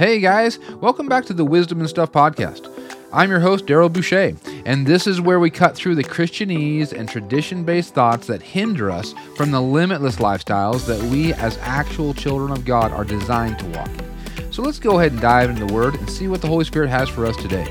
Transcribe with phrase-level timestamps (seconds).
[0.00, 2.72] Hey guys, welcome back to the Wisdom and Stuff podcast.
[3.12, 4.34] I'm your host, Daryl Boucher,
[4.64, 8.90] and this is where we cut through the Christianese and tradition based thoughts that hinder
[8.90, 13.66] us from the limitless lifestyles that we, as actual children of God, are designed to
[13.66, 14.50] walk in.
[14.50, 16.88] So let's go ahead and dive into the Word and see what the Holy Spirit
[16.88, 17.68] has for us today.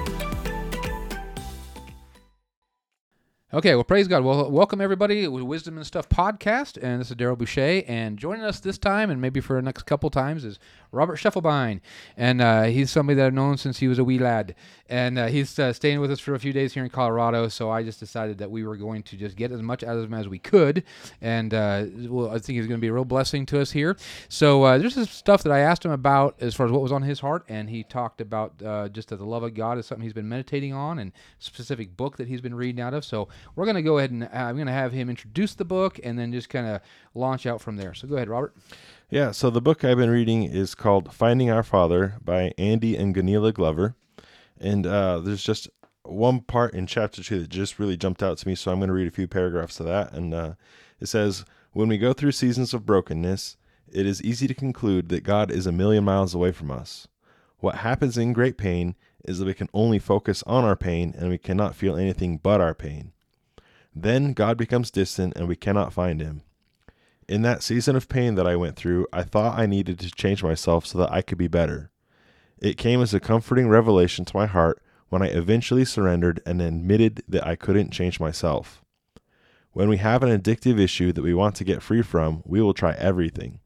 [3.51, 4.23] Okay, well, praise God.
[4.23, 8.43] Well, welcome everybody to Wisdom and Stuff podcast, and this is Daryl Boucher, and joining
[8.43, 10.59] us this time, and maybe for the next couple times, is
[10.91, 11.81] Robert Schiefelbein,
[12.15, 14.53] and uh, he's somebody that I've known since he was a wee lad,
[14.89, 17.47] and uh, he's uh, staying with us for a few days here in Colorado.
[17.47, 20.03] So I just decided that we were going to just get as much out of
[20.03, 20.83] him as we could,
[21.21, 23.95] and uh, well, I think he's going to be a real blessing to us here.
[24.27, 26.91] So uh, there's some stuff that I asked him about as far as what was
[26.91, 29.85] on his heart, and he talked about uh, just that the love of God is
[29.85, 33.05] something he's been meditating on, and specific book that he's been reading out of.
[33.05, 35.99] So we're going to go ahead and I'm going to have him introduce the book,
[36.03, 36.81] and then just kind of
[37.13, 37.93] launch out from there.
[37.93, 38.55] So go ahead, Robert.
[39.09, 43.13] Yeah, so the book I've been reading is called Finding Our Father by Andy and
[43.13, 43.95] Gunilla Glover.
[44.59, 45.69] And uh, there's just
[46.03, 48.87] one part in chapter two that just really jumped out to me, so I'm going
[48.87, 50.13] to read a few paragraphs of that.
[50.13, 50.53] And uh,
[50.99, 53.57] it says, When we go through seasons of brokenness,
[53.91, 57.07] it is easy to conclude that God is a million miles away from us.
[57.59, 61.29] What happens in great pain is that we can only focus on our pain and
[61.29, 63.11] we cannot feel anything but our pain.
[63.93, 66.43] Then God becomes distant and we cannot find him.
[67.27, 70.41] In that season of pain that I went through, I thought I needed to change
[70.41, 71.91] myself so that I could be better.
[72.61, 77.23] It came as a comforting revelation to my heart when I eventually surrendered and admitted
[77.27, 78.81] that I couldn't change myself.
[79.71, 82.73] When we have an addictive issue that we want to get free from, we will
[82.73, 83.59] try everything.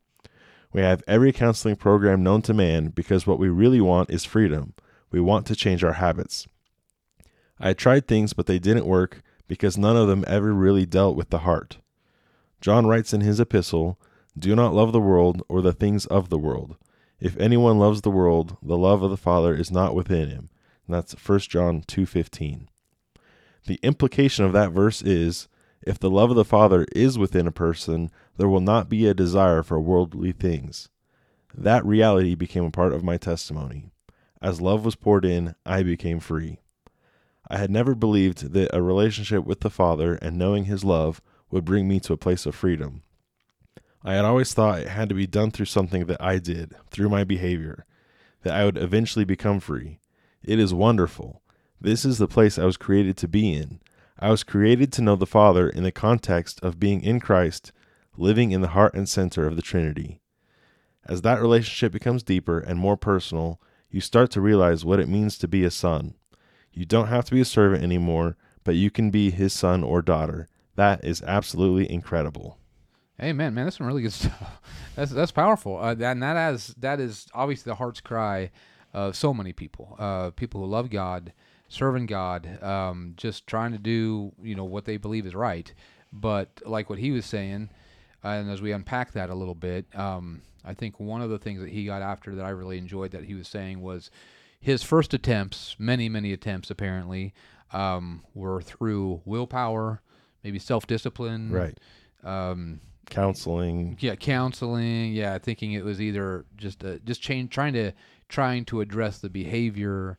[0.72, 4.74] We have every counseling program known to man because what we really want is freedom.
[5.12, 6.48] We want to change our habits.
[7.60, 11.30] I tried things, but they didn't work because none of them ever really dealt with
[11.30, 11.78] the heart.
[12.62, 14.00] John writes in his epistle,
[14.38, 16.76] Do not love the world or the things of the world.
[17.24, 20.50] If anyone loves the world, the love of the Father is not within him.
[20.86, 22.68] And that's 1 John 2:15.
[23.66, 25.48] The implication of that verse is
[25.88, 29.14] if the love of the Father is within a person, there will not be a
[29.14, 30.90] desire for worldly things.
[31.58, 33.94] That reality became a part of my testimony.
[34.42, 36.60] As love was poured in, I became free.
[37.48, 41.64] I had never believed that a relationship with the Father and knowing his love would
[41.64, 43.04] bring me to a place of freedom.
[44.06, 47.08] I had always thought it had to be done through something that I did, through
[47.08, 47.86] my behavior,
[48.42, 50.00] that I would eventually become free.
[50.44, 51.42] It is wonderful.
[51.80, 53.80] This is the place I was created to be in.
[54.20, 57.72] I was created to know the Father in the context of being in Christ,
[58.18, 60.20] living in the heart and center of the Trinity.
[61.06, 65.38] As that relationship becomes deeper and more personal, you start to realize what it means
[65.38, 66.16] to be a son.
[66.74, 70.02] You don't have to be a servant anymore, but you can be his son or
[70.02, 70.48] daughter.
[70.76, 72.58] That is absolutely incredible.
[73.20, 73.54] Amen, man.
[73.54, 74.62] Man, that's some really good stuff.
[74.96, 75.78] That's that's powerful.
[75.78, 78.52] Uh, that, and that has that is obviously the heart's cry
[78.94, 79.96] of so many people.
[80.00, 81.34] Uh, people who love God,
[81.70, 85.74] serving God, um, just trying to do you know what they believe is right.
[86.12, 87.70] But like what he was saying,
[88.24, 91.40] uh, and as we unpack that a little bit, um, I think one of the
[91.40, 94.12] things that he got after that I really enjoyed that he was saying was
[94.60, 97.34] his first attempts, many many attempts apparently,
[97.72, 100.02] um, were through willpower
[100.44, 101.52] maybe self discipline.
[101.52, 101.78] Right.
[103.14, 103.98] Counseling.
[104.00, 105.14] Yeah, counseling.
[105.14, 107.92] Yeah, thinking it was either just uh, just change, trying to
[108.28, 110.18] trying to address the behavior,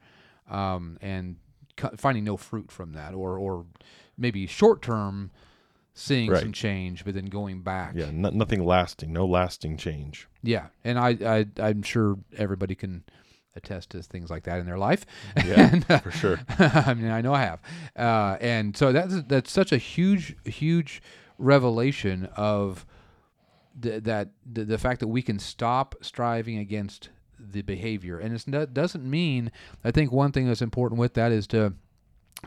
[0.49, 1.37] um, and
[1.97, 3.67] finding no fruit from that, or or
[4.17, 5.33] maybe short term
[5.95, 6.41] seeing right.
[6.41, 7.95] some change, but then going back.
[7.97, 10.29] Yeah, nothing lasting, no lasting change.
[10.43, 13.05] Yeah, and I, I I'm sure everybody can
[13.57, 15.07] attest to things like that in their life.
[15.45, 16.41] Yeah, and, uh, for sure.
[16.59, 17.61] I mean, I know I have,
[17.97, 21.03] uh, and so that's that's such a huge, huge
[21.39, 22.87] revelation of
[23.79, 28.75] the, that the, the fact that we can stop striving against the behavior, and it
[28.75, 29.51] doesn't mean.
[29.83, 31.75] I think one thing that's important with that is to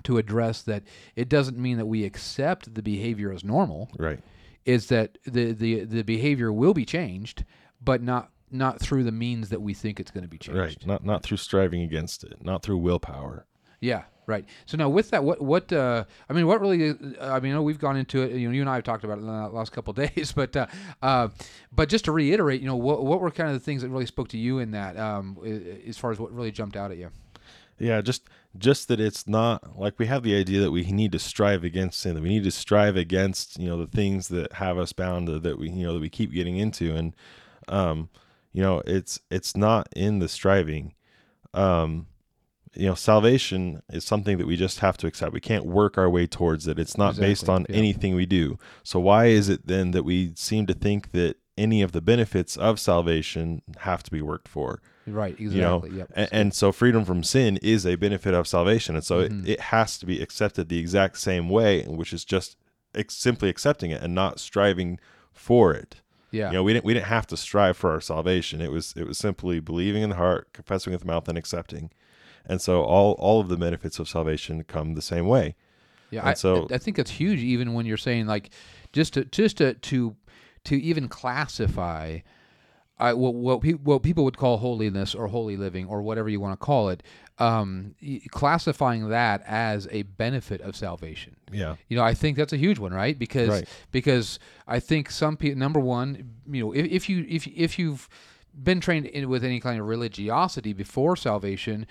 [0.04, 0.84] to address that
[1.16, 3.90] it doesn't mean that we accept the behavior as normal.
[3.98, 4.20] Right.
[4.66, 7.46] Is that the the the behavior will be changed,
[7.82, 10.60] but not not through the means that we think it's going to be changed.
[10.60, 10.86] Right.
[10.86, 12.44] Not not through striving against it.
[12.44, 13.46] Not through willpower.
[13.80, 14.04] Yeah.
[14.28, 14.46] Right.
[14.66, 16.90] So now with that, what what uh, I mean, what really?
[16.90, 18.34] Uh, I mean, we've gone into it.
[18.34, 20.54] You know, you and I have talked about it in the last couple days, but
[20.54, 20.68] uh,
[21.02, 21.30] uh,
[21.72, 24.06] but just to reiterate, you know, what what were kind of the things that really
[24.06, 25.38] spoke to you in that, um,
[25.88, 27.10] as far as what really jumped out at you?
[27.80, 28.24] Yeah, just
[28.58, 32.02] just that it's not like we have the idea that we need to strive against
[32.02, 35.30] sin, that we need to strive against you know the things that have us bound,
[35.30, 37.16] that we you know that we keep getting into, and
[37.70, 38.10] um,
[38.52, 40.94] you know it's it's not in the striving
[41.54, 42.08] um
[42.78, 46.10] you know salvation is something that we just have to accept we can't work our
[46.10, 47.76] way towards it it's not exactly, based on yeah.
[47.76, 51.82] anything we do so why is it then that we seem to think that any
[51.82, 54.80] of the benefits of salvation have to be worked for.
[55.08, 55.32] Right.
[55.40, 55.56] Exactly.
[55.56, 56.12] You know, yep.
[56.16, 59.44] And, and so freedom from sin is a benefit of salvation, and so Mhm.
[59.44, 62.58] it, it has to be accepted the exact same way, which is just
[62.94, 65.00] ex- simply accepting it and not striving
[65.34, 66.02] for it.
[66.30, 66.48] yeah.
[66.50, 68.62] You know, we didn't we didn't have to strive for our salvation.
[68.62, 71.90] It was it was simply believing in the heart, confessing with the mouth, and accepting.
[72.48, 75.56] And so all all of the benefits of salvation come the same way.
[76.10, 77.40] Yeah, And I, so- I think it's huge.
[77.40, 78.52] Even when you're saying like,
[78.94, 80.16] just to just to to,
[80.64, 82.20] to even classify,
[83.00, 86.40] I, what what, pe- what people would call holiness or holy living or whatever you
[86.40, 87.04] want to call it,
[87.40, 87.94] um,
[88.32, 91.36] classifying that as a benefit of salvation.
[91.52, 91.76] Yeah.
[91.90, 93.18] You know, I think that's a huge one, right?
[93.20, 93.70] Because Right.
[93.92, 98.08] because I think some people, number one, you know, if, if you if if you've
[98.64, 101.86] been trained in, with any kind of religiosity before salvation,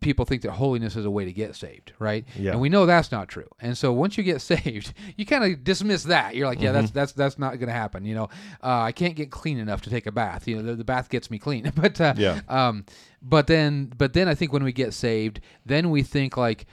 [0.00, 2.24] people think that holiness is a way to get saved, right?
[2.38, 2.52] Yeah.
[2.52, 3.48] And we know that's not true.
[3.60, 6.34] And so once you get saved, you kind of dismiss that.
[6.36, 6.98] You're like, yeah, that's Mm-hmm.
[6.98, 8.04] that's that's not going to happen.
[8.04, 8.24] You know,
[8.62, 10.46] uh, I can't get clean enough to take a bath.
[10.46, 11.72] You know, the, the bath gets me clean.
[11.76, 12.40] but uh, Yeah.
[12.48, 12.84] um,
[13.22, 16.66] but then but then I think when we get saved, then we think like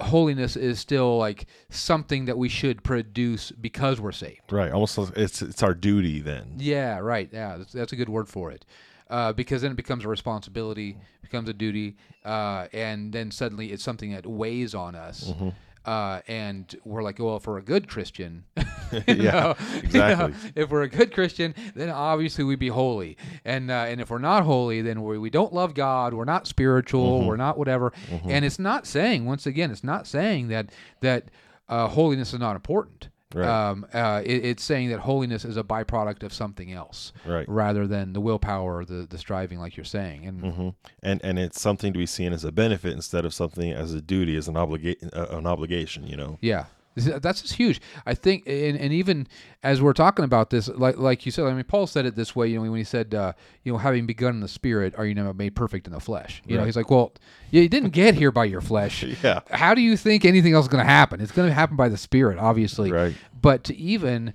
[0.00, 4.52] holiness is still like something that we should produce because we're saved.
[4.52, 4.70] Right.
[4.70, 6.54] Almost like it's it's our duty then.
[6.58, 7.28] Yeah, right.
[7.32, 8.64] Yeah, that's, that's a good word for it.
[9.10, 13.82] Uh, because then it becomes a responsibility, becomes a duty, uh, and then suddenly it's
[13.82, 15.30] something that weighs on us.
[15.30, 15.48] Mm-hmm.
[15.84, 18.44] Uh, and we're like, well, if we're a good Christian,
[19.06, 20.52] Yeah, know, exactly.
[20.54, 23.16] if we're a good Christian, then obviously we'd be holy.
[23.44, 26.14] And uh, and if we're not holy, then we, we don't love God.
[26.14, 27.18] We're not spiritual.
[27.18, 27.28] Mm-hmm.
[27.28, 27.92] We're not whatever.
[28.24, 30.70] And it's not saying once again, it's not saying that
[31.00, 31.30] that
[31.68, 33.08] uh, holiness is not important.
[33.34, 33.46] Right.
[33.46, 37.46] Um, uh, it, it's saying that holiness is a byproduct of something else, Right.
[37.48, 40.26] rather than the willpower, or the the striving, like you're saying.
[40.26, 40.68] And hmm
[41.02, 44.00] And and it's something to be seen as a benefit instead of something as a
[44.00, 46.06] duty, as an obligation, uh, an obligation.
[46.06, 46.38] You know.
[46.40, 46.64] Yeah.
[47.04, 47.80] That's just huge.
[48.06, 49.26] I think, and, and even
[49.62, 52.34] as we're talking about this, like like you said, I mean, Paul said it this
[52.36, 52.48] way.
[52.48, 53.32] You know, when he said, uh,
[53.64, 56.42] you know, having begun in the spirit, are you now made perfect in the flesh?
[56.46, 57.12] You know, he's like, well,
[57.50, 59.04] you didn't get here by your flesh.
[59.22, 59.40] Yeah.
[59.50, 61.20] How do you think anything else is going to happen?
[61.20, 62.92] It's going to happen by the spirit, obviously.
[62.92, 63.14] Right.
[63.40, 64.32] But to even,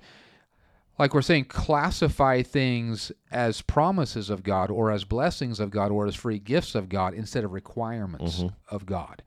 [0.98, 6.06] like we're saying, classify things as promises of God or as blessings of God or
[6.06, 8.74] as free gifts of God instead of requirements Mm-hmm.
[8.74, 9.22] of God.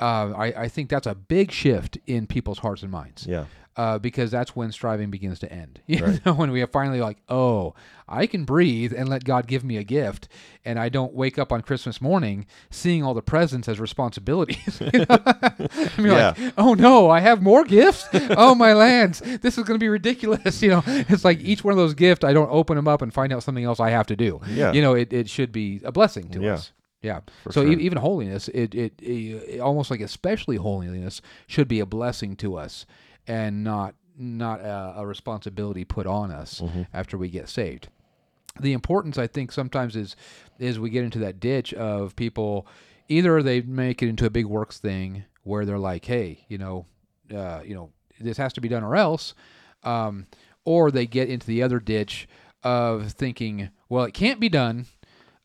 [0.00, 3.26] Uh, I, I think that's a big shift in people's hearts and minds.
[3.26, 3.44] Yeah.
[3.76, 5.80] Uh, because that's when striving begins to end.
[5.86, 6.26] You Right.
[6.26, 7.74] know, when we are finally like, oh,
[8.08, 10.26] I can breathe and let God give me a gift,
[10.64, 14.82] and I don't wake up on Christmas morning seeing all the presents as responsibilities.
[14.94, 16.34] I mean, Yeah.
[16.36, 18.08] like, oh no, I have more gifts.
[18.12, 20.60] oh my lands, this is going to be ridiculous.
[20.62, 23.14] You know, it's like each one of those gifts, I don't open them up and
[23.14, 24.40] find out something else I have to do.
[24.48, 24.72] Yeah.
[24.72, 26.54] You know, it, it should be a blessing to Yeah.
[26.54, 26.72] us.
[27.02, 27.20] Yeah.
[27.44, 27.72] For so sure.
[27.72, 32.56] e- even holiness, it, it, it almost like especially holiness should be a blessing to
[32.56, 32.86] us
[33.26, 36.82] and not not a, a responsibility put on us Mm-hmm.
[36.92, 37.88] after we get saved.
[38.60, 40.14] The importance, I think, sometimes is
[40.58, 42.66] is we get into that ditch of people
[43.08, 46.84] either they make it into a big works thing where they're like, hey, you know,
[47.34, 49.34] uh, you know, this has to be done or else,
[49.84, 50.26] um,
[50.66, 52.28] or they get into the other ditch
[52.62, 54.84] of thinking, well, it can't be done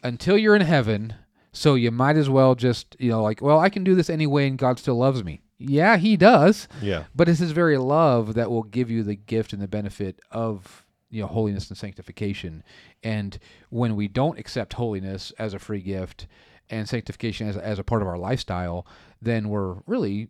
[0.04, 1.14] until you're in heaven.
[1.56, 4.48] So you might as well just, you know, like, well, I can do this anyway
[4.48, 5.42] and God still loves me.
[5.58, 6.68] Yeah, he does.
[6.82, 7.06] Yeah.
[7.16, 10.86] But it's his very love that will give you the gift and the benefit of
[11.10, 12.62] you know holiness and sanctification.
[13.04, 16.28] And when we don't accept holiness as a free gift
[16.70, 18.86] and sanctification as, as a part of our lifestyle,
[19.22, 20.28] then we're really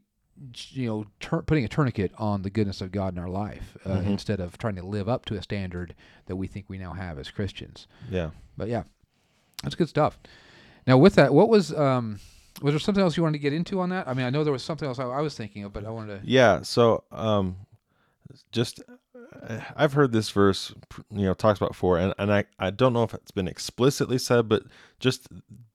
[0.69, 4.03] you know tur- putting a tourniquet on the goodness of God in our life uh,
[4.05, 5.95] instead of trying to live up to a standard
[6.27, 7.87] that we think we now have as Christians.
[8.11, 8.29] Yeah.
[8.57, 8.83] But yeah,
[9.63, 10.19] that's good stuff.
[10.87, 12.19] Now with that, what was um
[12.61, 14.07] was there something else you wanted to get into on that?
[14.07, 15.89] I mean, I know there was something else I, I was thinking of, but I
[15.89, 16.27] wanted to.
[16.27, 16.61] Yeah.
[16.61, 17.57] So, um,
[18.51, 18.81] just
[19.47, 20.73] uh, I've heard this verse,
[21.11, 24.17] you know, talks about four, and and I I don't know if it's been explicitly
[24.17, 24.63] said, but
[24.99, 25.27] just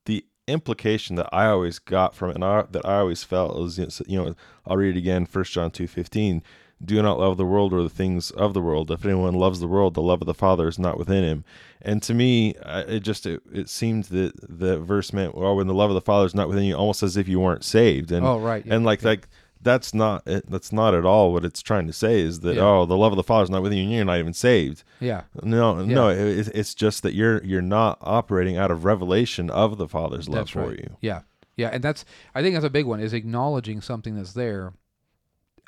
[0.07, 3.79] the implication that I always got from it, and I, that I always felt was,
[4.07, 4.35] you know,
[4.67, 5.26] I'll read it again.
[5.26, 6.43] First John two fifteen.
[6.83, 8.91] Do not love the world or the things of the world.
[8.91, 11.45] If anyone loves the world, the love of the Father is not within him.
[11.83, 15.75] And to me, it just it, it seemed that the verse meant, well, when the
[15.75, 18.11] love of the Father is not within you, almost as if you weren't saved.
[18.11, 19.29] And Oh, right, yeah, and like like
[19.63, 22.21] that's not it, that's not at all what it's trying to say.
[22.21, 22.63] Is that Yeah.
[22.63, 24.83] oh, the love of the Father is not within you, and you're not even saved.
[25.01, 25.25] Yeah.
[25.43, 29.87] No, no, it, it's just that you're you're not operating out of revelation of the
[29.87, 30.79] Father's love That's for right.
[30.79, 30.97] you.
[31.03, 31.21] Yeah,
[31.57, 34.73] yeah, and that's I think that's a big one is acknowledging something that's there.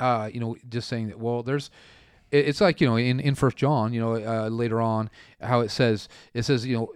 [0.03, 1.19] Uh, you know, just saying that.
[1.19, 1.71] Well, there's.
[2.33, 5.11] It's like you know in in First John, you know, uh, later on,
[5.43, 6.93] how it says it says you know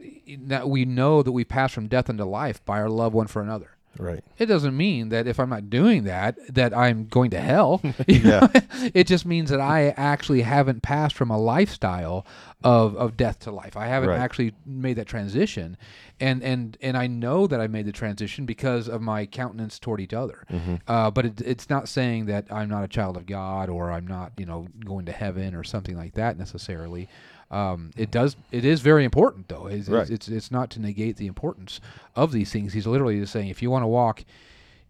[0.47, 3.43] that we know that we pass from death into life by our love one for
[3.43, 3.76] another.
[3.99, 4.25] Right.
[4.39, 7.81] It doesn't mean that if I'm not doing that, that I'm going to hell.
[8.09, 8.49] Yeah.
[8.95, 12.27] it just means that I actually haven't passed from a lifestyle
[12.65, 13.77] of, of death to life.
[13.77, 14.19] I haven't Right.
[14.21, 15.77] actually made that transition,
[16.21, 20.01] and and and I know that I made the transition because of my countenance toward
[20.01, 20.45] each other.
[20.51, 20.77] Mm-hmm.
[20.87, 24.07] Uh, but it, it's not saying that I'm not a child of God or I'm
[24.07, 27.09] not, you know, going to heaven or something like that necessarily.
[27.51, 28.37] Um, it does.
[28.51, 29.67] It is very important, though.
[29.67, 30.09] It's, Right.
[30.11, 31.81] it's, it's not to negate the importance
[32.17, 32.73] of these things.
[32.73, 34.25] He's literally just saying, if you want to walk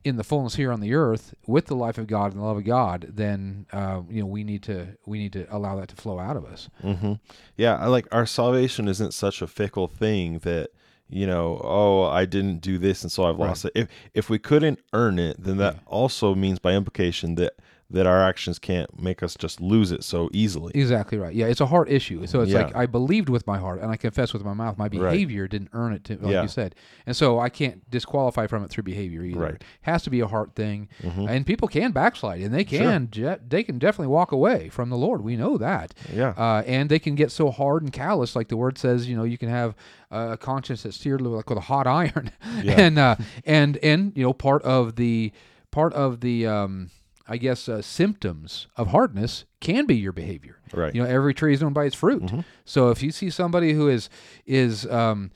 [0.04, 2.56] in the fullness here on the earth with the life of God and the love
[2.56, 5.96] of God, then uh, you know we need to we need to allow that to
[5.96, 6.68] flow out of us.
[6.82, 7.14] Mm-hmm.
[7.56, 10.70] Yeah, I like our salvation isn't such a fickle thing that
[11.08, 13.72] you know, oh, I didn't do this and so I've lost it.
[13.74, 15.80] If if we couldn't earn it, then that Yeah.
[15.86, 17.54] also means by implication that
[17.88, 20.72] that our actions can't make us just lose it so easily.
[20.74, 21.32] Exactly right.
[21.32, 22.26] Yeah, it's a heart issue.
[22.26, 22.62] So it's Yeah.
[22.62, 24.76] like I believed with my heart and I confessed with my mouth.
[24.76, 24.90] My Right.
[24.92, 26.42] behavior didn't earn it, to, like Yeah.
[26.42, 26.74] you said,
[27.06, 29.38] and so I can't disqualify from it through behavior either.
[29.38, 29.54] Right.
[29.54, 31.28] It has to be a heart thing, Mhm.
[31.30, 32.80] and people can backslide and they Sure.
[32.80, 35.22] can je- they can definitely walk away from the Lord.
[35.22, 35.94] We know that.
[36.12, 36.30] Yeah.
[36.36, 39.08] Uh, and they can get so hard and callous, like the word says.
[39.08, 39.76] You know, you can have
[40.10, 42.32] a conscience that's seared like with a hot iron,
[42.64, 42.72] Yeah.
[42.80, 45.30] and uh, and and you know, part of the
[45.70, 46.90] part of the um,
[47.28, 50.58] I guess uh, symptoms of hardness can be your behavior.
[50.72, 50.94] Right.
[50.94, 52.22] You know, every tree is known by its fruit.
[52.22, 52.44] Mhm.
[52.64, 54.08] So if you see somebody who is
[54.46, 55.30] is um,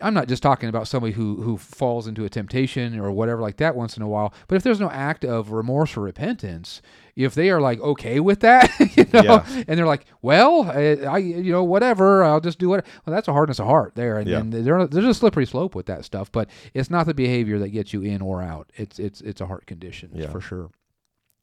[0.00, 3.56] I'm not just talking about somebody who who falls into a temptation or whatever like
[3.58, 6.82] that once in a while, but if there's no act of remorse or repentance,
[7.14, 9.62] if they are like okay with that, you know, Yeah.
[9.68, 12.84] and they're like, well, I, I you know whatever, I'll just do what.
[13.06, 14.40] Well, that's a hardness of heart there, and, Yeah.
[14.40, 16.32] and there, there's a slippery slope with that stuff.
[16.32, 18.70] But it's not the behavior that gets you in or out.
[18.74, 20.30] It's it's it's a heart condition Yeah.
[20.30, 20.70] for sure.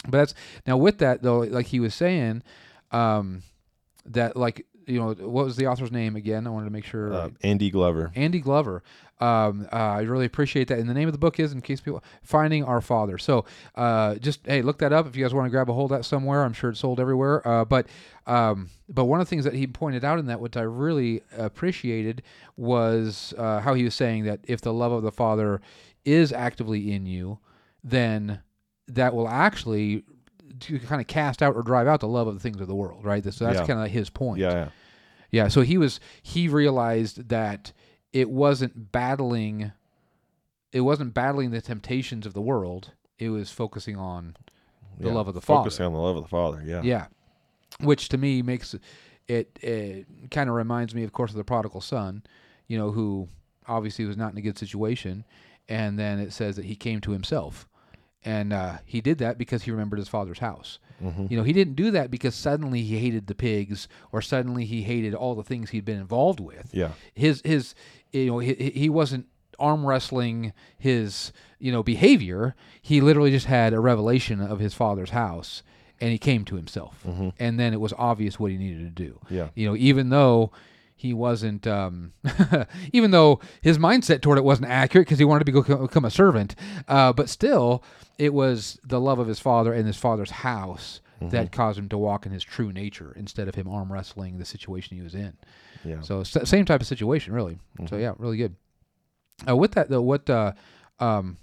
[0.05, 2.43] But that's now with that though, like he was saying,
[2.91, 3.43] um,
[4.05, 6.47] that like you know what was the author's name again?
[6.47, 7.13] I wanted to make sure.
[7.13, 8.11] Uh, Andy Glover.
[8.15, 8.83] Andy Glover.
[9.19, 10.79] Um, uh, I really appreciate that.
[10.79, 13.17] And the name of the book is, in case people, Finding Our Father.
[13.17, 15.91] So uh, just hey, look that up if you guys want to grab a hold
[15.91, 16.43] of that somewhere.
[16.43, 17.45] I'm sure it's sold everywhere.
[17.47, 17.87] Uh, but
[18.25, 21.21] um, but one of the things that he pointed out in that, which I really
[21.37, 22.23] appreciated,
[22.55, 25.61] was uh, how he was saying that if the love of the Father
[26.05, 27.39] is actively in you,
[27.83, 28.39] then
[28.89, 30.03] that will actually
[30.61, 32.75] to kind of cast out or drive out the love of the things of the
[32.75, 33.23] world, right?
[33.23, 33.65] So that's Yeah.
[33.65, 34.39] kind of his point.
[34.39, 34.69] Yeah, yeah.
[35.31, 37.71] Yeah, so he was he realized that
[38.11, 39.71] it wasn't battling
[40.71, 42.91] it wasn't battling the temptations of the world.
[43.17, 44.35] It was focusing on
[44.99, 45.13] the yeah.
[45.13, 45.61] love of the Father.
[45.61, 46.61] Focusing on the love of the Father.
[46.65, 46.81] Yeah.
[46.83, 47.07] Yeah.
[47.79, 48.75] Which to me makes
[49.27, 52.23] it it kind of reminds me of course of the prodigal son,
[52.67, 53.29] you know, who
[53.67, 55.23] obviously was not in a good situation
[55.67, 57.67] and then it says that he came to himself.
[58.25, 60.79] And uh, he did that because he remembered his father's house.
[61.01, 61.27] Mm-hmm.
[61.29, 64.83] You know, he didn't do that because suddenly he hated the pigs or suddenly he
[64.83, 66.69] hated all the things he'd been involved with.
[66.73, 66.91] Yeah.
[67.13, 67.73] His his
[68.11, 72.55] you know he, he wasn't arm wrestling his you know behavior.
[72.81, 75.63] He literally just had a revelation of his father's house
[76.01, 77.01] and he came to himself.
[77.07, 77.31] Mhm.
[77.39, 79.19] And then it was obvious what he needed to do.
[79.29, 79.49] Yeah.
[79.55, 80.51] You know, even though
[80.99, 82.13] he wasn't um,
[82.93, 86.09] even though his mindset toward it wasn't accurate because he wanted to be, become a
[86.11, 86.55] servant
[86.87, 87.83] uh, but still
[88.17, 91.31] it was the love of his father and his father's house Mm-hmm.
[91.31, 94.45] that caused him to walk in his true nature instead of him arm wrestling the
[94.45, 95.33] situation he was in.
[95.83, 95.99] Yeah.
[95.99, 97.59] so s- same type of situation really.
[97.89, 98.55] So yeah really good.
[99.45, 100.53] Uh, with that though what uh,
[101.01, 101.35] um,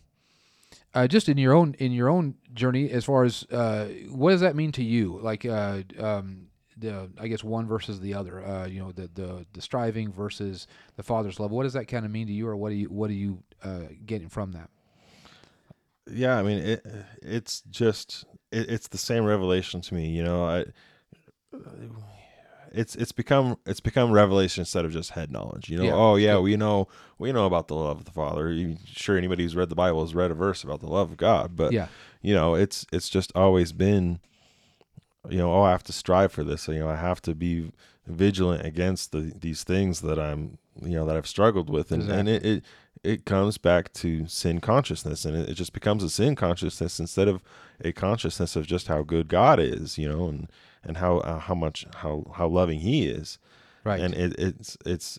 [0.95, 4.41] uh, just in your own in your own journey as far as uh, what does
[4.41, 5.19] that mean to you?
[5.21, 9.47] Like uh, um, the I guess one versus the other uh, you know the, the
[9.52, 10.66] the striving versus
[10.97, 11.50] the father's love.
[11.50, 13.42] What does that kind of mean to you or what do you what are you
[13.62, 14.71] uh, getting from that?
[16.09, 16.87] Yeah i mean it
[17.21, 20.64] it's just it, it's the same revelation to me you know i
[22.73, 25.85] it's it's become it's become revelation instead of just head knowledge you know?
[25.85, 26.87] Yeah, oh yeah we know
[27.18, 28.52] we know about the love of the father.
[28.52, 31.16] You- sure anybody who's read the bible has read a verse about the love of
[31.16, 31.88] god but yeah.
[32.23, 34.21] you know it's it's just always been
[35.30, 37.71] you know oh i have to strive for this you know i have to be
[38.06, 41.90] vigilant against the these things that i'm you know that i've struggled with.
[41.90, 42.64] And and it, it
[43.02, 45.25] it comes back to sin consciousness.
[45.25, 47.42] And it, it just becomes a sin consciousness instead of
[47.80, 50.50] a consciousness of just how good god is you know and
[50.83, 53.38] and how uh, how much how how loving he is.
[53.85, 54.00] Right.
[54.00, 55.18] And it, it's it's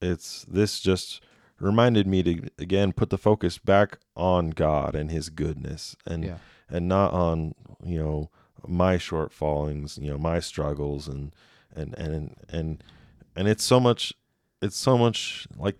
[0.00, 1.22] it's this just
[1.58, 6.38] reminded me to again put the focus back on God and His goodness and yeah.
[6.68, 7.54] and not on
[7.84, 8.30] you know
[8.66, 11.34] my shortfallings you know my struggles and
[11.74, 12.82] and and and
[13.36, 14.12] and it's so much
[14.62, 15.76] it's so much like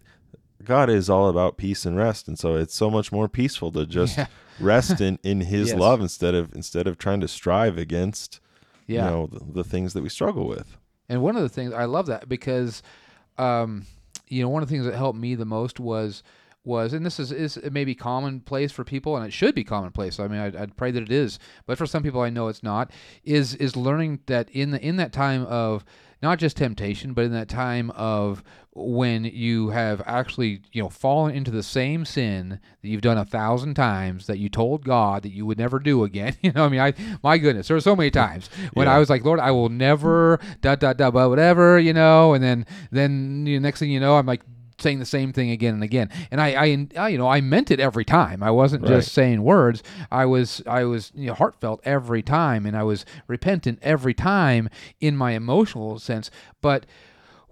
[0.64, 2.28] God is all about peace and rest.
[2.28, 4.26] And so it's so much more peaceful to just yeah.
[4.60, 5.78] rest in in His Yes.
[5.78, 8.40] love instead of instead of trying to strive against
[8.86, 9.04] yeah.
[9.04, 10.76] you know the, the things that we struggle with.
[11.08, 12.82] And one of the things I love that because,
[13.36, 13.86] um,
[14.28, 16.22] you know, one of the things that helped me the most was
[16.64, 19.64] was, and this is is it may be commonplace for people, and it should be
[19.64, 20.20] commonplace.
[20.20, 22.62] I mean, I'd, I'd pray that it is, but for some people, I know it's
[22.62, 22.90] not.
[23.24, 25.84] Is is learning that in the in that time of
[26.22, 28.42] not just temptation, but in that time of
[28.74, 33.24] when you have actually, you know, fallen into the same sin that you've done a
[33.24, 36.36] thousand times that you told God that you would never do again.
[36.42, 38.94] You know, I mean, I my goodness, there were so many times when Yeah.
[38.94, 42.44] I was like, Lord, I will never da da da blah, whatever, you know, and
[42.44, 44.42] then then you know, next thing you know, I'm like
[44.80, 47.70] saying the same thing again and again and I, I I you know I meant
[47.70, 48.96] it every time I wasn't Right.
[48.96, 53.04] just saying words I was I was you know heartfelt every time and I was
[53.26, 54.68] repentant every time
[55.00, 56.86] in my emotional sense but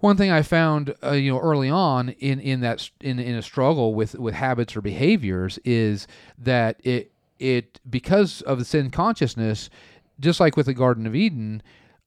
[0.01, 3.41] one thing I found, uh, you know, early on in in that in in a
[3.41, 6.07] struggle with with habits or behaviors is
[6.37, 9.69] that it it because of the sin consciousness,
[10.17, 11.61] just like with the Garden of Eden,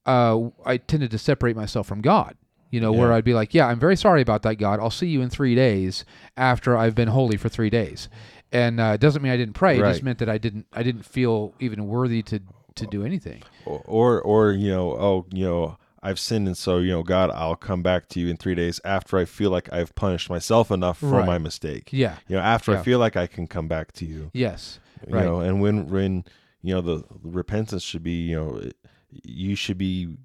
[0.07, 2.35] uh, I tended to separate myself from God.
[2.73, 4.81] You know, where I'd be like, "Yeah, I'm very sorry about that, God.
[4.81, 6.05] I'll see you in three days
[6.37, 8.09] after I've been holy for three days,"
[8.50, 9.76] and uh, it doesn't mean I didn't pray.
[9.79, 12.41] It just meant that I didn't I didn't feel even worthy to
[12.76, 13.43] to do anything.
[13.67, 17.31] or, or or you know oh you know i've sinned and so you know god
[17.31, 20.71] i'll come back to you in three days after i feel like i've punished myself
[20.71, 21.26] enough for Right.
[21.26, 22.17] my mistake Yeah.
[22.26, 22.81] you know after Yeah.
[22.81, 24.81] i feel like i can come back to you Yes.
[25.07, 25.25] you Right.
[25.26, 26.25] know and when when
[26.62, 28.76] you know the repentance should be you know it-
[29.23, 30.17] you should be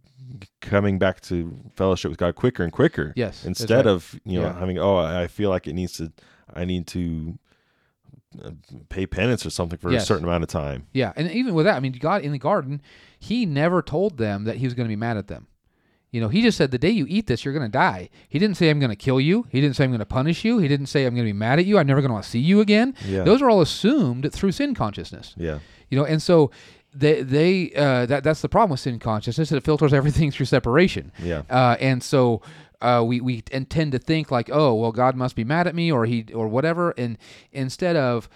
[0.61, 3.45] coming back to fellowship with god quicker and quicker Yes.
[3.45, 3.87] instead right.
[3.87, 4.59] of you know Yeah.
[4.59, 6.11] having oh i feel like it needs to
[6.53, 7.37] i need to
[8.43, 8.51] uh,
[8.89, 11.75] pay penance or something for a certain amount of time Yeah, and even with that,
[11.75, 12.81] I mean, God in the garden,
[13.19, 15.47] He never told them that He was going to be mad at them.
[16.11, 18.37] You know, He just said, "The day you eat this, you're going to die." He
[18.37, 20.59] didn't say, "I'm going to kill you." He didn't say, "I'm going to punish you."
[20.59, 21.77] He didn't say, "I'm going to be mad at you.
[21.79, 24.51] I'm never going to want to see you again." yeah Those are all assumed through
[24.51, 25.33] sin consciousness.
[25.37, 26.51] yeah You know, and so
[26.97, 29.51] they they uh, that that's the problem with sin consciousness.
[29.51, 31.11] It filters everything through separation.
[31.19, 32.41] yeah Uh, and so
[32.81, 35.91] uh, we we tend to think like, oh, well, God must be mad at me,
[35.91, 36.93] or he or whatever.
[36.97, 37.17] And
[37.51, 38.29] instead of,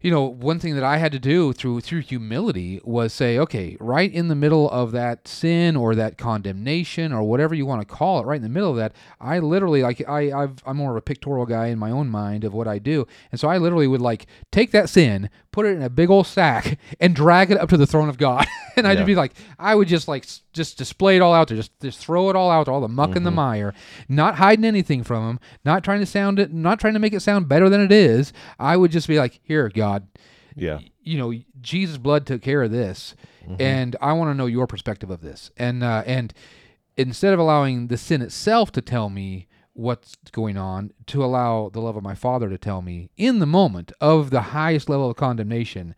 [0.00, 3.76] you know, one thing that I had to do through through humility was say, okay,
[3.80, 7.94] right in the middle of that sin or that condemnation or whatever you want to
[7.94, 10.92] call it, right in the middle of that, I literally like I I've, I'm more
[10.92, 13.58] of a pictorial guy in my own mind of what I do, and so I
[13.58, 17.50] literally would like take that sin, put it in a big old sack, and drag
[17.50, 19.04] it up to the throne of God, and I'd Yeah.
[19.04, 22.30] be like, I would just like just display it all out there, just just throw
[22.30, 23.74] it all out there, all the muck and the mire,
[24.08, 27.20] not hiding anything from him, not trying to sound it, not trying to make it
[27.20, 28.32] sound better than it is.
[28.58, 30.08] I would just be like, here, God,
[30.56, 33.14] yeah you know, Jesus' blood took care of this,
[33.58, 35.50] and I want to know your perspective of this.
[35.56, 36.32] And uh, and
[36.96, 41.80] instead of allowing the sin itself to tell me what's going on, to allow the
[41.80, 45.16] love of my Father to tell me in the moment of the highest level of
[45.16, 45.94] condemnation.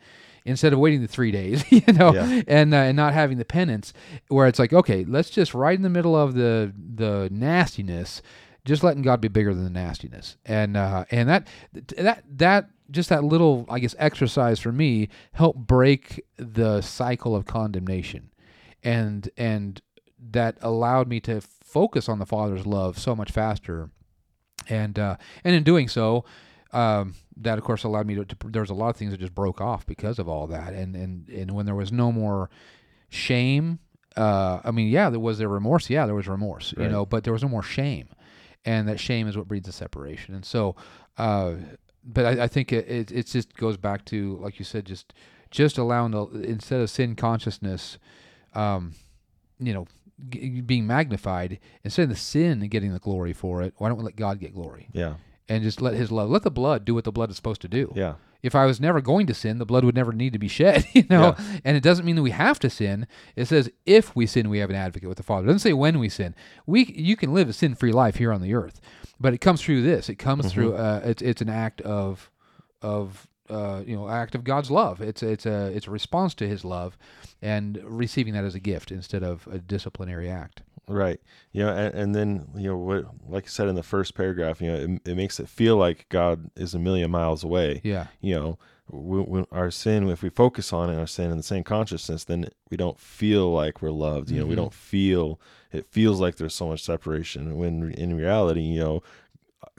[0.46, 2.42] Instead of waiting the three days, you know, Yeah.
[2.46, 3.94] and uh, and not having the penance,
[4.28, 8.20] where it's like, okay, let's just right in the middle of the the nastiness,
[8.66, 11.48] just letting God be bigger than the nastiness, and uh, and that
[11.96, 17.46] that that just that little, I guess, exercise for me helped break the cycle of
[17.46, 18.28] condemnation,
[18.82, 19.80] and and
[20.30, 23.90] that allowed me to focus on the Father's love so much faster,
[24.68, 26.24] and uh, and in doing so.
[26.72, 29.20] Um, that of course allowed me to, to there was a lot of things that
[29.20, 30.72] just broke off because of all that.
[30.72, 32.50] And and and when there was no more
[33.08, 33.78] shame
[34.16, 35.88] uh i mean yeah there was there remorse?
[35.90, 38.08] Yeah there was remorse you know but there was no more shame.
[38.64, 40.34] And that shame is what breeds the separation.
[40.34, 40.76] And so
[41.18, 41.54] uh
[42.04, 45.12] but i, I think it, it it just goes back to like you said just
[45.50, 47.98] just allowing the instead of sin consciousness
[48.54, 48.94] um
[49.58, 49.86] you know
[50.28, 54.04] g- being magnified instead of the sin getting the glory for it why don't we
[54.04, 55.14] let god get glory yeah
[55.48, 57.68] and just let his love let the blood do what the blood is supposed to
[57.68, 60.38] do yeah if I was never going to sin, the blood would never need to
[60.38, 61.34] be shed, you know?
[61.64, 63.06] And it doesn't mean that we have to sin.
[63.36, 65.44] It says if we sin, we have an advocate with the Father.
[65.44, 66.34] It doesn't say when we sin.
[66.66, 68.82] We you can live a sin-free life here on the earth.
[69.18, 70.10] But it comes through this.
[70.10, 72.30] It comes through uh, it's it's an act of
[72.82, 75.00] of uh, you know, act of God's love.
[75.00, 76.96] It's it's a it's a response to his love
[77.42, 80.62] and receiving that as a gift instead of a disciplinary act.
[80.86, 81.20] Right.
[81.52, 84.60] You know, and, and then you know what, like I said in the first paragraph,
[84.60, 87.80] you know, it, it makes it feel like God is a million miles away.
[87.82, 88.08] Yeah.
[88.20, 91.42] You know, when, when our sin, if we focus on it, our sin in the
[91.42, 94.30] same consciousness, then we don't feel like we're loved.
[94.30, 94.56] You know, we Mhm.
[94.58, 95.40] don't feel.
[95.72, 97.56] It feels like there's so much separation.
[97.56, 99.02] When in reality, you know,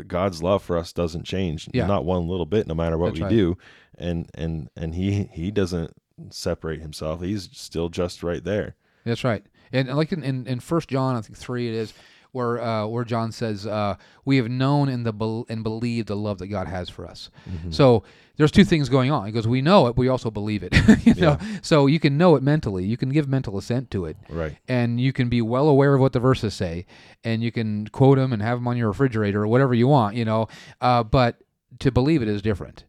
[0.04, 1.88] God's love for us doesn't change, Yeah.
[1.88, 3.30] not one little bit, no matter what That's we right.
[3.30, 3.58] do,
[3.98, 5.92] and and and he he doesn't
[6.30, 7.22] separate himself.
[7.22, 8.76] He's still just right there.
[9.06, 9.46] That's right.
[9.72, 11.94] And like in, in, in First John, I think three it is,
[12.36, 13.96] where uh, where John says, uh,
[14.26, 17.30] "We have known in the bel and believed the love that God has for us."
[17.50, 17.72] Mm-hmm.
[17.72, 18.04] So
[18.38, 19.26] there's two things going on.
[19.26, 20.74] He goes, "We know it, but we also believe it."
[21.06, 22.86] you know, so you can know it mentally.
[22.86, 24.58] You can give mental assent to it, Right.
[24.68, 26.86] and you can be well aware of what the verses say,
[27.24, 30.16] and you can quote them and have them on your refrigerator or whatever you want.
[30.16, 30.48] You know,
[30.82, 31.42] uh, but
[31.80, 32.84] to believe it is different,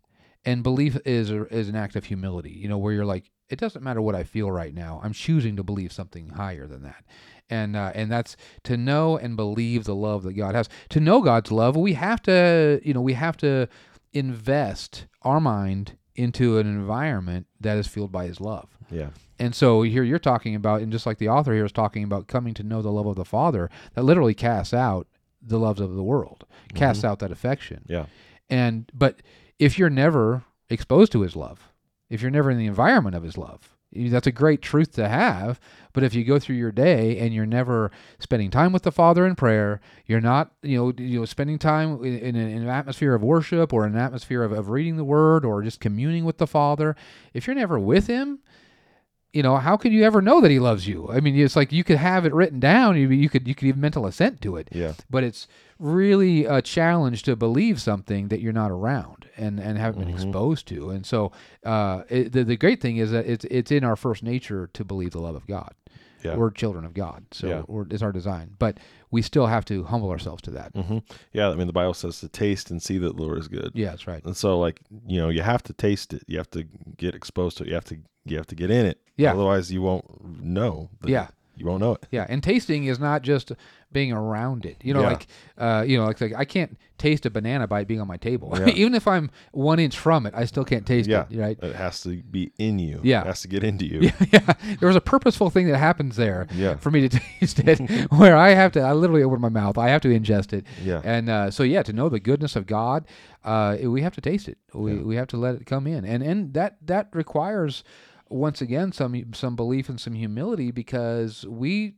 [0.45, 2.51] and belief is is an act of humility.
[2.51, 5.01] You know, where you're like, it doesn't matter what I feel right now.
[5.05, 7.05] I'm choosing to believe something higher than that.
[7.49, 10.69] And uh, and that's to know and believe the love that God has.
[10.91, 13.69] To know God's love, we have to, you know, we have to
[14.13, 18.77] invest our mind into an environment that is fueled by His love.
[18.91, 19.11] Yeah.
[19.39, 22.27] And so here you're talking about, and just like the author here is talking about
[22.27, 25.07] coming to know the love of the Father, that literally casts out
[25.43, 27.85] the loves of the world, casts out that affection.
[27.87, 28.07] Yeah.
[28.49, 29.21] And but
[29.59, 31.73] if you're never exposed to His love,
[32.09, 35.61] if you're never in the environment of His love, that's a great truth to have.
[35.93, 39.27] But if you go through your day and you're never spending time with the Father
[39.27, 43.23] in prayer, you're not, you know, you know, spending time in, in, an, atmosphere of
[43.23, 46.97] worship or an atmosphere of, of reading the Word or just communing with the Father.
[47.33, 48.41] If you're never with Him,
[49.37, 51.09] you know, how could you ever know that he loves you?
[51.11, 53.69] I mean, it's like you could have it written down, you, you could you could
[53.69, 54.69] even mental assent to it.
[54.73, 54.93] Yeah.
[55.11, 55.47] But it's
[55.79, 60.25] really a challenge to believe something that you're not around and, and haven't been Mhm.
[60.25, 60.91] exposed to.
[60.91, 61.33] And so,
[61.65, 64.85] uh, it, the the great thing is that it's it's in our first nature to
[64.85, 65.73] believe the love of God.
[66.27, 66.37] Yeah.
[66.37, 67.63] We're children of God, so Yeah.
[67.67, 68.51] we're, it's our design.
[68.59, 68.79] But
[69.11, 70.73] we still have to humble ourselves to that.
[70.75, 70.99] hmm
[71.33, 71.49] Yeah.
[71.51, 73.71] I mean, the Bible says to taste and see that the Lord is good.
[73.75, 74.25] Yeah, that's right.
[74.25, 76.23] And so, like, you know, you have to taste it.
[76.27, 76.65] You have to
[76.97, 77.69] get exposed to it.
[77.69, 79.01] You have to, you have to get in it.
[79.17, 79.33] Yeah.
[79.33, 80.05] Otherwise, you won't
[80.43, 80.91] know.
[81.01, 81.29] that- Yeah.
[81.57, 82.07] You won't know it.
[82.11, 83.53] Yeah, and tasting is not just
[83.93, 84.77] being around it.
[84.83, 85.09] You know, Yeah.
[85.09, 85.27] like
[85.59, 88.17] uh, you know, like, like I can't taste a banana by it being on my
[88.17, 88.53] table.
[88.59, 88.69] Yeah.
[88.75, 91.25] Even if I'm one inch from it, I still can't taste Yeah.
[91.31, 91.39] it.
[91.39, 91.59] Right?
[91.63, 93.01] It has to be in you.
[93.03, 93.23] Yeah.
[93.23, 94.01] It has to get into you.
[94.01, 94.53] Yeah, yeah.
[94.81, 96.77] There was a purposeful thing that happens there Yeah.
[96.77, 97.79] for me to taste it,
[98.13, 98.81] where I have to.
[98.81, 99.79] I literally open my mouth.
[99.79, 100.67] I have to ingest it.
[100.83, 101.01] Yeah.
[101.05, 103.07] And uh, so yeah, to know the goodness of God,
[103.45, 104.59] uh, we have to taste it.
[104.75, 107.85] We we have to let it come in, and and that that requires
[108.29, 111.95] once again some some belief and some humility because we,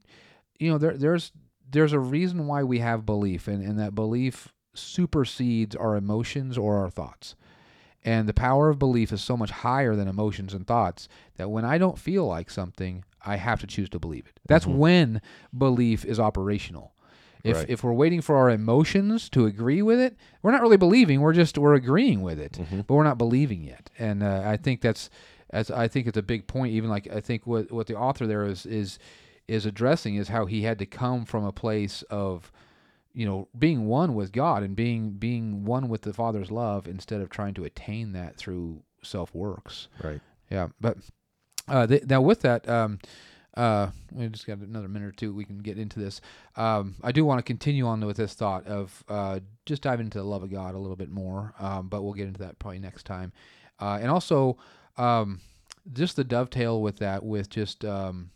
[0.58, 1.32] you know, there there's
[1.70, 6.76] there's a reason why we have belief, and and that belief supersedes our emotions or
[6.78, 7.34] our thoughts.
[8.04, 11.64] And the power of belief is so much higher than emotions and thoughts that when
[11.64, 14.38] I don't feel like something, I have to choose to believe it.
[14.46, 14.76] That's Mhm.
[14.76, 15.20] when
[15.56, 16.94] belief is operational.
[17.44, 17.70] If Right.
[17.70, 21.20] if we're waiting for our emotions to agree with it, we're not really believing.
[21.20, 22.86] We're just we're agreeing with it, Mhm.
[22.86, 23.90] but we're not believing yet.
[23.98, 25.10] And uh, I think that's
[25.50, 26.72] as I think it's a big point.
[26.74, 28.98] Even like I think what what the author there is is
[29.46, 32.52] is addressing is how he had to come from a place of
[33.12, 37.20] you know being one with God and being being one with the Father's love instead
[37.20, 39.88] of trying to attain that through self works.
[40.02, 40.20] Right.
[40.50, 40.98] Yeah, but
[41.66, 42.98] uh, th- now with that, um,
[43.54, 45.34] uh, we just got another minute or two.
[45.34, 46.20] We can get into this.
[46.56, 50.18] Um, I do want to continue on with this thought of uh, just dive into
[50.18, 52.78] the love of God a little bit more, um, but we'll get into that probably
[52.78, 53.32] next time.
[53.80, 54.56] Uh, and also,
[54.98, 55.40] um,
[55.92, 58.30] just the dovetail with that, with just um,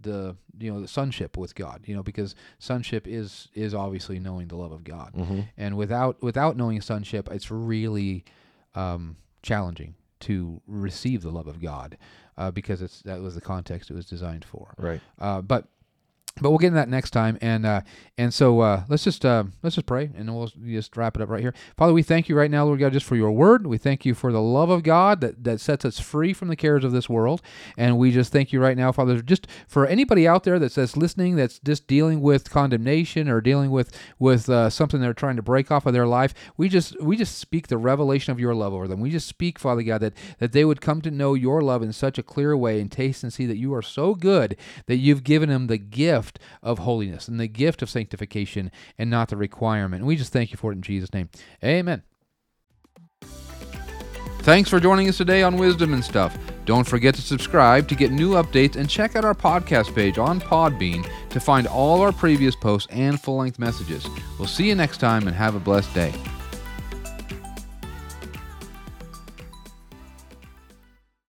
[0.00, 4.48] the you know the sonship with God, you know, because sonship is is obviously knowing
[4.48, 8.24] the love of God hmm and without without knowing sonship, it's really
[8.74, 11.96] um, challenging to receive the love of God
[12.36, 14.74] uh, because it's that was the context it was designed for.
[14.78, 15.00] Right.
[15.18, 15.68] Uh, but
[16.40, 17.80] but we'll get into that next time, and uh,
[18.16, 21.28] and so uh, let's just uh, let's just pray, and we'll just wrap it up
[21.28, 21.54] right here.
[21.76, 23.66] Father, we thank you right now, Lord God, just for your word.
[23.66, 26.56] We thank you for the love of God that that sets us free from the
[26.56, 27.42] cares of this world,
[27.76, 30.96] and we just thank you right now, Father, just for anybody out there that's that's
[30.96, 35.42] listening, that's just dealing with condemnation or dealing with with uh, something they're trying to
[35.42, 36.34] break off of their life.
[36.56, 39.00] We just we just speak the revelation of your love over them.
[39.00, 41.92] We just speak, Father God, that that they would come to know your love in
[41.92, 45.24] such a clear way and taste and see that you are so good that you've
[45.24, 45.78] given them the
[46.28, 50.00] gift of holiness and the gift of sanctification and not the requirement.
[50.00, 51.28] And we just thank you for it in Jesus' name.
[51.64, 52.02] Amen.
[54.42, 56.38] Thanks for joining us today on Wisdom and Stuff.
[56.64, 60.40] Don't forget to subscribe to get new updates and check out our podcast page on
[60.40, 64.06] Podbean to find all our previous posts and full length messages.
[64.38, 66.14] We'll see you next time and have a blessed day.